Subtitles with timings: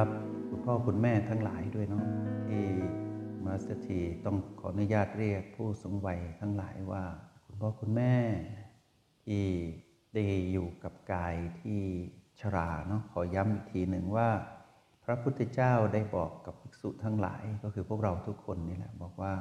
[0.00, 0.10] รับ
[0.48, 2.04] คุณพ่อคุณแม่ทั้งหลายด้วยเนาะ
[2.48, 2.64] ที่
[3.46, 7.04] มาสถีต้องขออนุญาตเรียกผู้สูงวัยทั้งหลายว่า
[7.44, 8.14] คุณพ่อคุณแม่
[9.24, 9.44] ที่
[10.14, 10.22] ได้
[10.52, 11.80] อยู่กับกายที่
[12.40, 14.28] ชราเนาะขอย้ำอีกทีหนึ่งว่า
[15.04, 19.34] พระพุทธเจ้าได้บอกกับภิกษุทั้งหลายก็คือพวกเราทุกคนนี่แหละบอกว่า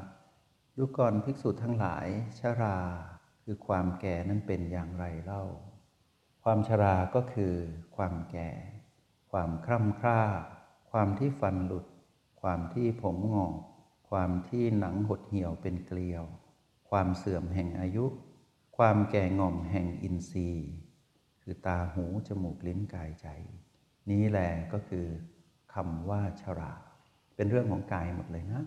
[0.78, 2.08] ดูก่อนภิกษุทั้งหลาย
[2.40, 2.78] ชรา
[3.44, 5.44] คือความแก่นั้นเป็นอย่างไรเล่า
[6.44, 7.54] ความชราก็คือ
[7.96, 8.50] ความแก่
[9.32, 10.22] ความคร่ำคร่า
[10.92, 11.86] ความที่ฟันหลุด
[12.42, 13.56] ความที่ผมงอก
[14.10, 16.24] ความที่หนังหดเหี่ยวเป็นเกลียว
[16.90, 18.06] ความเสื่อมแห่งอายุ
[18.78, 20.70] ความแก่ง่อมแห่งอินทรีย์
[21.42, 23.28] คือตาหูจมูกลิ้นกายใจ
[24.12, 25.06] นี้แหละก็คือ
[25.74, 26.74] คำว่าชรา
[27.36, 28.64] เป็นเรื่องของกายหมดเลยนะ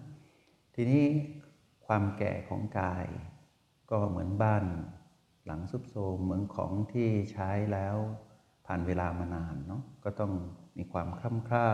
[0.75, 1.05] ทีนี้
[1.87, 3.07] ความแก่ของกาย
[3.91, 4.65] ก็เหมือนบ้าน
[5.47, 7.97] หลังซุบโซมเหมือนของที่ใช้แล้ว
[8.67, 10.33] ผ่านเวลามานานเนาะก็ต้อง
[10.79, 11.69] มีความคล่ำคร่า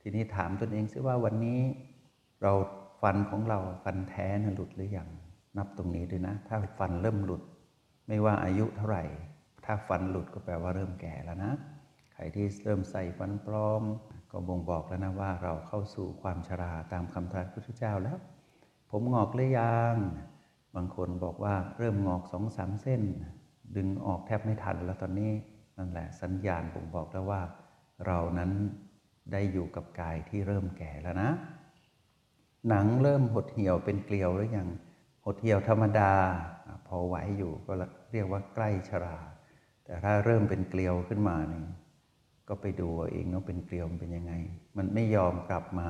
[0.00, 1.60] ทีนี้ถามตนเองซิว่าวันนี้
[2.42, 2.52] เรา
[3.02, 5.08] ฟันของเราฟันแท้นะหลุดหรือยัง
[5.56, 7.42] นับตรงนี้ด้วยนะ ถ้าฟันเริ่มหลุด
[8.08, 9.04] ไม่ว่าอายุเท่าไหร่
[9.64, 11.52] ถ้าฟันหลุดก็แปลว่าเริ่มแก่แล้วนะ
[12.14, 13.82] ใครที่เริ่มใส่ฟันปลอม
[14.30, 18.18] ก็บ่งบอกแล้วนะว่าเราเข้าสู่ความชราตามคำตรัสพระพุทธเจ้าแล้ว
[18.90, 19.94] ผมงอกหรือยัง
[20.76, 23.02] บางคนบอกว่าเริ่มงอกสองสามเส้น
[23.76, 25.32] ดึงออกแทบไม่ทันแล้วตอนนี้
[25.80, 27.42] นั่นแหละสัญญาณบ่งบอกแล้วว่า
[28.06, 28.50] เรานั้น
[29.32, 31.30] ได้อยู่กับกายที่เริ่มแก่แล้วนะ
[32.68, 34.68] หนังเริ่มหดเหี่ยวเป็นเกลียวหรือยัง
[35.24, 36.12] หดเหี่ยวธรรมดา
[36.86, 37.72] พอไหวอยู่ก็
[38.12, 39.16] เรียกว่าใกล้ชรา
[39.84, 41.64] แต่ถ้าเริ่มเป็นเกลียวขึ้นมานี่
[42.48, 44.32] ก็ไปดูเอาเองว่าเป็นเกลียวเป็นยังไง
[44.76, 45.88] มันไม่ยอมกลับมา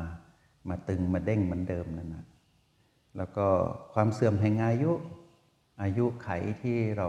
[0.68, 2.24] มาตึงมาเด้งเหมือนเดิมนั่นนะ
[3.16, 3.46] แล้วก็
[3.92, 4.92] ความเสื่อมแห่งอายุ
[5.82, 6.28] อายุไข
[6.62, 7.08] ที่เรา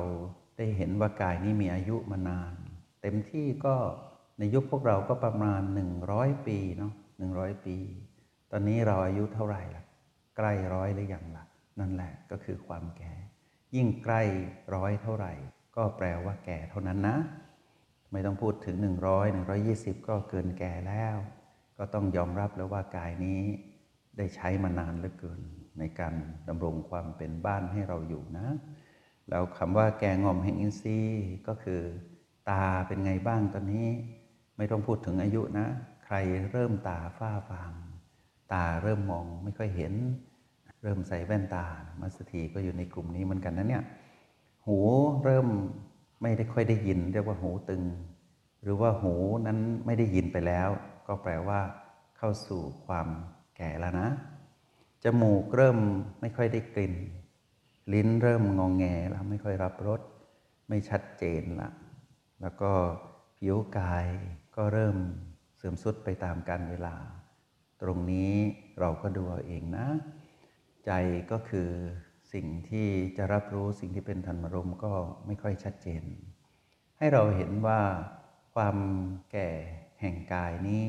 [0.58, 2.54] ได้เห็นว่ากายนี้มีอายุมานาน
[3.02, 3.76] เต็มที่ก็
[4.38, 5.62] ในยุคพวกเราก็ประมาณ
[6.04, 7.32] 100 ปีเนาะหนึ่ง
[7.66, 7.78] ปี
[8.52, 9.84] ตอนนี้เราอายุเท่าไหร่ละ
[10.38, 11.46] ใกล้ร้อยหรือยังละ่ะ
[11.80, 13.14] นั่นแหละก็คือความแก่
[13.76, 14.22] ยิ่งใกล้
[14.76, 15.34] ร้อยเท่าไหร่
[15.76, 17.18] ก็แปลว่าแก่เท่านั้นนะ
[18.12, 19.26] ไม่ต้องพูดถึง 100
[19.62, 21.18] 120 ก็เกินแก่แล้ว
[21.78, 23.42] ก็ต้องยอมรับแล้วว่ากายนี้
[24.18, 25.42] ได้ใช้มานานเหลือเกิน
[25.80, 26.14] ในการ
[26.48, 28.48] ดำรงความเป็นบ้านให้เราอยู่นะ
[29.30, 31.82] แล้วคำว่าแกงอมแห่งอินทรีย์ก็คือ
[32.50, 33.88] ตาเป็นไงบ้างตอนนี้
[34.58, 35.68] ไม่ต้องพูดถึงอายุนะ
[36.06, 36.16] ใคร
[36.52, 37.72] เริ่มตาฝ้าฟาง
[38.54, 39.94] ตาเริ่มมองไม่ค่อยเห็น
[40.82, 41.66] เริ่มใส่แว่นตา
[42.00, 43.84] มัสถีก็อยู่ในกลุ่มนี้เหมือนกันนะเนี่ย
[44.66, 44.80] หู
[45.24, 45.48] เริ่ม
[46.22, 47.84] ไม่ได้ค่อยได้ยิน เรียกว่าหูตึง
[48.64, 49.14] หรือว่าหู
[49.48, 50.70] นั้นไม่ได้ยินไปแล้ว
[51.08, 51.60] ก็แปลว่า
[52.18, 53.08] เข้าสู่ความ
[53.58, 54.10] แก่แล้วนะ
[55.04, 55.78] จมูกเริ่ม
[56.22, 56.96] ไม่ค่อยได้กลิ่น
[57.94, 60.02] ลิ้นเริ่มงองแงแล้วไม่ค่อยรับรส
[60.70, 61.72] ไม่ชัดเจนละ
[62.42, 62.72] แล้วก็
[63.38, 64.06] ผิวกาย
[64.56, 64.98] ก็เริ่ม
[65.58, 66.96] เสื่อมสุดไปตามกาลเวลา
[67.82, 68.34] ตรงนี้
[68.80, 69.88] เราก็ดูเอาเองนะ
[70.86, 70.92] ใจ
[71.32, 71.70] ก็คือ
[72.34, 72.88] สิ่งที่
[73.18, 74.94] จะรับรู้สิ่งที่เป็นธรรมรมก็
[75.26, 76.04] ไม่ค่อยชัดเจน
[76.98, 77.82] ให้เราเห็นว่า
[78.56, 78.78] ความ
[79.32, 79.50] แก่
[80.02, 80.86] แห่งกายนี้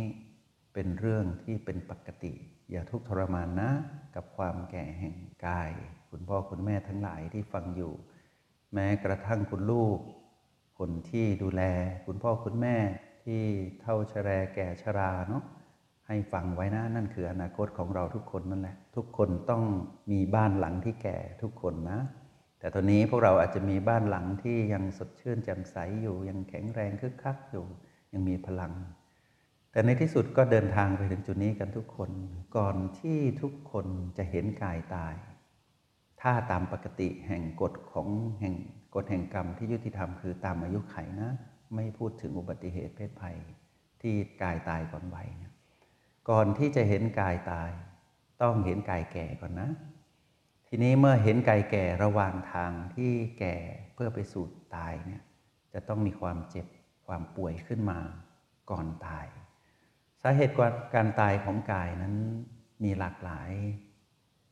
[0.75, 2.33] เป็นเรื่องที่เป็นปกติ
[2.71, 3.71] อย่าทุกข์ทรมานนะ
[4.15, 5.71] กับความแก่แห่งกาย
[6.11, 7.93] คุณพ่อคุณแม่ทั้งหลายที่ฟังอยู่
[8.73, 9.99] แม้กระทั่งคุณลูก
[10.79, 11.63] คนที่ดูแล
[12.07, 12.77] คุณพ่อคุณแม่
[13.25, 13.43] ที่
[13.81, 15.43] เท่าชแรแก่ชราเนาะ
[16.09, 19.63] ให้ฟังไว้นะนั่นคืออนาคตของเราทุกคนนั่นแหละ ทุกคนต้อง
[20.13, 22.01] มีบ้านหลังที่แก่ทุกคนนะ
[22.59, 27.65] แต่ตอนนี้พวกเราอาจจะมีบ้านหลังที่ยังสดชื่นแจ่มใสอยู่ยังแข็งแรงคึกคักอยู่
[28.13, 28.73] ยังมีพลัง
[29.73, 32.11] แต่ในที่สุดก็เดินทางไปถึงจุดนี้กันทุกคน
[32.57, 35.15] ก่อนที่ทุกคนจะเห็นกายตาย
[36.21, 38.09] ถ้าตามปกติแห่งกฎของ
[38.41, 38.55] แห่ง
[38.95, 41.31] กฎแห่งกรรมที่ยุติธรรมคือตามอายุไขนะ
[41.75, 43.37] ไม่พูดถึงอุบัติเหตุเพศภัย
[44.03, 45.53] ที่กายตายก่อนวัยนะ
[46.31, 47.71] ก่อนที่จะเห็นกายตาย
[48.43, 49.71] ต้องเห็นกายแก่ก่อนนะ
[50.69, 53.57] ทีนี้เมื่อเห็นกายแก่ระหว่างทางที่แก่
[53.95, 54.45] เพื่อไปสู่
[54.77, 55.23] ตายเนี่ย
[55.73, 56.67] จะต้องมีความเจ็บ
[57.07, 57.99] ความป่วยขึ้นมา
[58.71, 59.27] ก่อนตาย
[60.23, 60.55] สาเหตุ
[60.95, 62.15] การตายของกายนั้น
[62.85, 63.53] มีหลากหลาย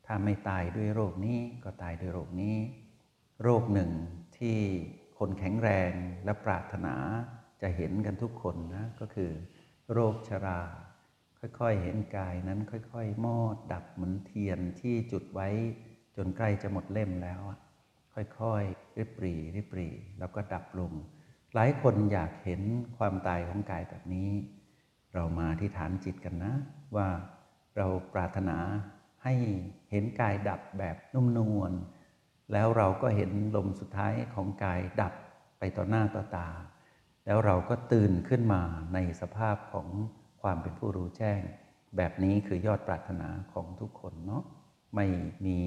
[0.06, 2.56] ถ้าไม่ตายด้วยโรคนี้ก็ตายด้วยโรคนี้
[3.42, 3.90] โรคหนึ่ง
[4.40, 4.58] ที่
[5.18, 5.92] คนแข็งแรง
[6.24, 6.94] และปรารถนา
[7.62, 9.30] จะเห็นกันทุกคนนะก็คือ
[9.92, 10.60] โรคชรา
[11.40, 15.48] ค่อยๆเห็นกายนั้นค่อยๆ มอดดับเหมือนเทียนที่จุดไว้
[16.16, 17.40] จนใกล้จะหมดเล่มแล้ว
[18.14, 19.88] ค่อยๆริบปรีริบปรี
[20.18, 20.92] แล้วก็ดับลง
[21.54, 22.62] หลายคนอยากเห็น
[22.96, 24.30] ความตายของกายแบบนี้
[25.14, 26.52] เรามาที่ฐานจิตกันนะ
[26.96, 27.08] ว่า
[27.76, 28.58] เราปรารถนา
[29.24, 29.34] ให้
[29.90, 31.72] เห็นกายดับแบบนุ่มนวล
[32.52, 35.12] แล้วเราก็เห็นลมสุดท้ายของกายดับ
[35.58, 36.48] ไปต่อหน้าต่อตา
[37.26, 38.62] แล้วเราก็ตื่นขึ้นมา
[38.94, 39.88] ในสภาพของ
[40.42, 41.40] ความเป็นผู้รู้แจ้ง
[41.96, 44.42] แบบนี้คือยอดปรารถนาของทุกคนเนาะ
[44.96, 45.06] ไม่
[45.46, 45.58] มี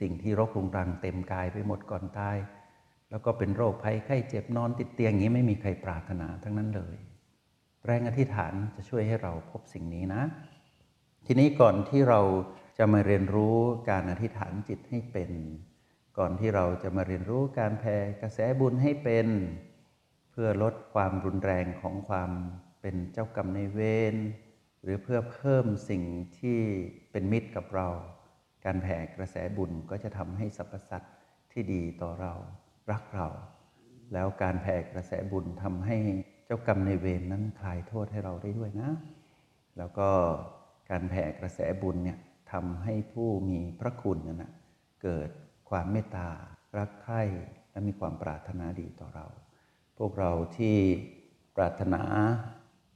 [0.00, 2.36] สิ่งที่รกรุงรังเต็มกายไปหมดก่อนตาย
[3.10, 6.96] แล้วก็เป็นโรคภัยไข้เจ็บนอนติดเตียงอย่างนี้ไม่มีใครปรารถนาทั้งนั้นเลย
[7.86, 10.22] แรงอธิษฐานจะช่วยให้เราพบสิ่งนี้นะ
[11.26, 12.20] ทีนี้ก่อนที่เรา
[12.78, 13.56] จะมาเรียนรู้
[13.90, 15.30] การอธิษฐานจิตให้เป็น
[16.18, 19.28] ก่อนที่เราจะมาเรียนรู้การแผ่กระแสบุญให้เป็น
[20.30, 22.30] เพื่อลดความรุนแรงของความ
[22.80, 23.80] เป็นเจ้ากรรมในเว
[24.12, 24.14] ร
[24.82, 26.02] หรือเพื่อเพิ่มสิ่ง
[26.38, 26.58] ที่
[27.12, 27.88] เป็นมิตรกับเรา
[28.64, 31.14] การแผ่กระแสบุญก็จะทำให้สรรพสัตว์
[31.52, 32.32] ที่ดีต่อเรา
[32.90, 33.28] รักเรา
[34.12, 35.96] แล้วการแผ่กระแสบุญทำให้
[36.46, 38.90] เจ้ากรรมในเวรนั้นคลายโทษให้เราได้ด้วยนะ
[39.78, 40.08] แล้วก็
[40.90, 42.18] การแผ่กระแสบุญเนี่ย
[42.52, 44.52] ทำให้ผู้มีพระคุณนั่นนะ
[45.02, 45.30] เกิด
[45.70, 46.28] ความเมตตา
[46.78, 47.22] รักใคร่
[47.70, 49.26] และมีความปรารถนาดีต่อเรา
[49.98, 50.76] พวกเราที่
[51.56, 52.02] ปรารถนา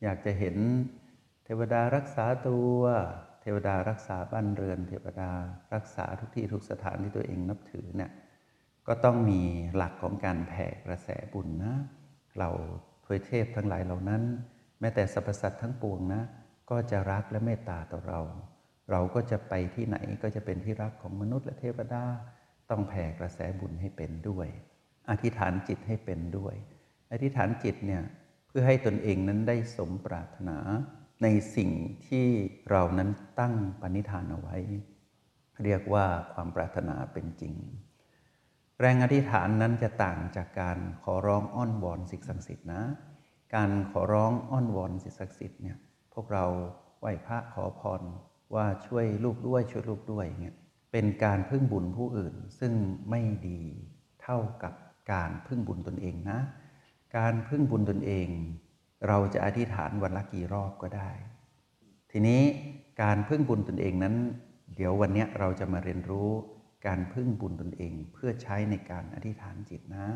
[0.03, 0.57] อยากจะเห็น
[1.45, 2.79] เทวดารักษาตัว
[3.41, 5.31] เทวดารักษาบ้านเรือน เทวดา
[5.75, 8.11] รักษาทุกที่ทุกสถานที่ตัวเองนับถือเนี่ย
[8.87, 9.41] ก็ต้องมี
[9.77, 11.75] หลักของการแผ่กระแสบุญนะ
[12.39, 12.51] เรา
[13.05, 14.23] ทวยเทพทั้งหลายเหล่านั้น
[14.81, 16.23] แม้แต่สรรพสัตว์ทั้งปวงนะ
[16.71, 18.21] ก็จะรักและเมตตาต่อเรา
[18.91, 22.05] เราก็จะไปที่ไหนก็จะเป็นที่รักของมนุษย์และเทวดา
[22.71, 24.49] ต้องแผ่กระแสบุญให้เป็นด้วย
[25.11, 26.55] อธิษฐานจิตให้เป็นด้วย
[27.13, 28.03] อธิษฐานจิตเนี่ย
[28.47, 30.59] เพื่อให้ตนเองนั้นได้สมปรารถนา
[31.23, 31.27] ใน
[31.57, 31.71] สิ่ง
[32.07, 32.27] ที่
[32.71, 33.11] เรานั้น
[33.41, 34.57] ตั้งปณิธานเอาไว้
[35.65, 37.55] เรียกว่าความปรารถนาเป็นจริง
[38.81, 42.83] แรงอธิษฐานนั้นจะต่างจากการขอร้องอ้อนวอนสิ่งศักดิ์สิทธิ์นะ
[43.55, 45.77] การขอร้องอ้อนวอนสิ่งศักดิ์สิทธิ์เนี่ย
[46.15, 46.47] พวกเรา
[47.01, 48.03] ไหว้พระขอพร
[48.55, 50.55] ว่าช่วยลูกด้วยช่วยลูกด้วยเนี่ย
[50.93, 52.73] เป็นการพึ่งบุญผู้อื่น ซึ่ง
[53.11, 53.63] ไม่ดี
[54.23, 54.75] เท่ากับ
[55.13, 56.39] การพึ่งบุญตนเองนะ
[57.17, 58.29] การพึ่งบุญตนเอง
[59.09, 61.11] เราจะอธิษฐานวันละกี่รอบก็ได้
[62.11, 62.43] ทีนี้
[63.03, 64.15] การพึ่งบุญตนเองนั้น
[64.75, 66.31] เดี๋ยววันนี้เราจะมาเรียนรู้
[66.87, 70.07] การพึ่งบุญตนเอง เพื่อใช้ในการอธิษฐานจิตนะ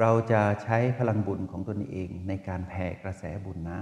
[0.00, 3.80] เราจะใช้พลังบุญของตนเองในการแผ่กระแสบุญนะ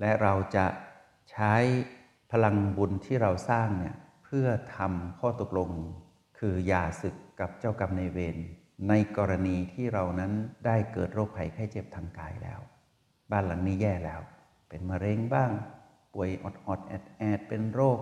[0.00, 0.66] และเราจะ
[1.30, 1.54] ใช้
[2.32, 3.96] พลังบุญที่เราสร้างเนี่ย
[4.30, 5.70] เพื่อทำข้อตกลง
[6.38, 8.36] คืออย่าศึกกับเจ้ากรรมในเวร
[8.88, 10.32] ในกรณีที่เรานั้น
[10.66, 12.60] ได้เกิดโรคภัยไข้เจ็บทางกายแล้ว
[13.30, 14.20] บ้านหลังนี้แย่แล้ว
[14.68, 15.50] เป็นมะเร็งบ้าง
[16.14, 17.98] ป่วยออดออดแอดแอดเป็นโรค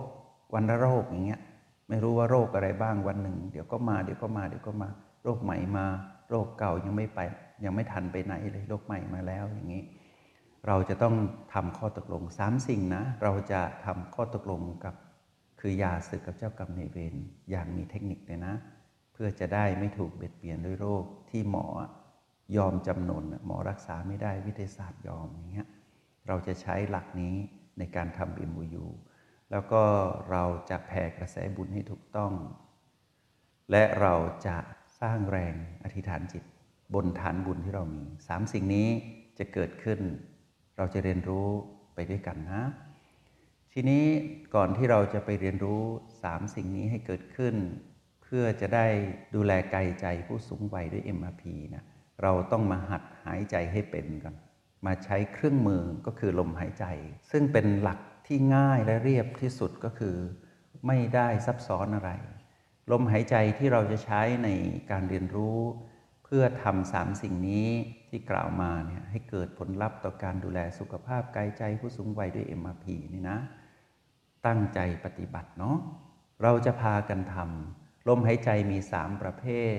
[0.53, 1.41] วันละโรคอย่างเงี้ย
[1.89, 4.89] ไม่รู้ว่าโรคอะไรบ้างวันหนึ่ง เดี๋ยวก็มาเดี๋ยวก็มาเดี๋ยวก็มา
[5.23, 5.85] โรคใหม่มา
[6.29, 7.19] โรคเก่ายังไม่ไป
[7.63, 9.83] ยังไม่ทันไปไหนเลยโรคใหม่มาแล้วอย่างนี้
[10.67, 11.15] เราจะต้อง
[11.53, 14.95] ทำข้อตกลงสามสิ่งนะ เราจะทำข้อตกลงกับ
[15.59, 17.15] คือหย่าศึกกับเจ้ากรรมในายเวร
[17.49, 18.55] อย่างมีเทคนิคเลยนะ
[19.13, 21.67] เพื่อจะได้ไม่ถูกเบียดเบียนด้วยโรคที่หมอ
[22.57, 25.67] ยอมจำนนหมอรักษาไม่ได้วิทยาศาสตร์ยอมอย่างเงี้ย
[26.27, 27.35] เราจะใช้หลักนี้
[27.79, 28.85] ในการทำ MOU
[29.51, 29.81] แล้วก็
[30.31, 32.33] เราจะแผ่กระแสบุญให้ถูกต้อง
[33.71, 34.13] และเรา
[34.47, 34.57] จะ
[35.01, 36.43] สร้างแรงอธิษฐานจิต
[36.93, 38.87] บนฐานบุญที่เรามีสามสิ่งนี้
[39.39, 39.99] จะเกิดขึ้น
[40.77, 41.47] เราจะเรียนรู้
[41.93, 42.61] ไปด้วยกันนะ
[43.79, 44.05] ทีนี้
[44.55, 45.83] ก่อนที่เราจะไปเรียนรู้
[46.23, 47.55] สามสิ่งนี้ให้เกิดขึ้น
[48.23, 48.87] เพื่อจะได้
[49.35, 51.43] ดูแลกายใจผู้สูงวัยด้วย MRP
[51.75, 51.83] นะ
[52.23, 54.35] เราต้องมาหัดหายใจให้เป็นกัน
[54.85, 56.85] มาใช้เครื่องมือก็คือลมหายใจ
[57.31, 60.17] ซึ่งเป็นหลักที่ง่ายและเรียบที่สุดก็คือ
[60.87, 62.11] ไม่ได้ซับซ้อนอะไร
[62.91, 64.49] ลมหายใจที่เราจะใช้ใน
[64.91, 65.59] การเรียนรู้
[66.23, 67.69] เพื่อทำสามสิ่งนี้
[68.09, 73.39] ที่กล่าวมาเนี่ยให้เกิดผลลัพธ์ต่อการดูแลสุขภาพกายใจผู้สูงวัยด้วย MRP นี่นะ
[74.47, 75.77] ตั้งใจปฏิบัติเนาะ
[76.43, 79.77] เราจะพากันทำลมหายใจมีสามประเภท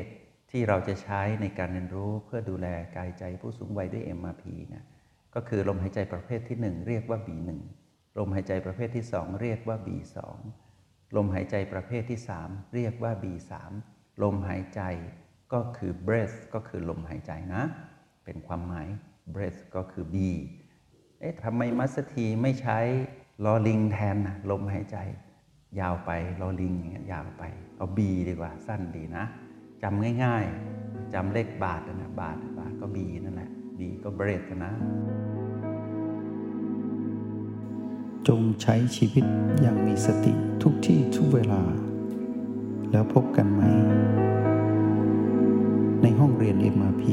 [0.51, 4.45] ที่เราจะใช้ในการเรียนรู้เพื่อดูแลกายใจผู้สูงวัยด้วย MRP
[4.75, 4.85] นะ
[5.35, 7.51] ก็คือลมหายใจประเภทที่ 1 เรียกว่า B1
[8.19, 10.17] ลมหายใจประเภทที่ 2 เรียกว่า B2
[11.17, 13.53] ลมหายใจประเภทที่ 3 เรียกว่า B3
[14.23, 14.81] ลมหายใจ
[15.53, 17.63] ก็คือ breath ก็คือลมหายใจนะ
[18.25, 18.89] เป็นความหมาย
[19.35, 20.17] breath ก็คือ B
[21.21, 22.79] เอ๊ะทำไมมัสถีไม่ใช้
[23.45, 24.97] ลอลิงแทนนะลมหายใจ
[25.81, 26.75] ยาวไปลอลิง
[27.13, 27.43] ยาวไป
[27.77, 29.25] เอา B ดีกว่า สั้นดีนะ
[29.83, 30.45] จำง่าย
[30.79, 34.73] ๆจำเลขบาทนะบาทบาทก็บีนั่นแหละบีก็เบรดนะ
[38.29, 39.25] จงใช้ชีวิต
[39.61, 41.63] อย่างมีสติทุกที่ทุกเวลา
[42.91, 43.63] แล้วพบกันไหม
[46.03, 47.05] ในห้องเรียน MRP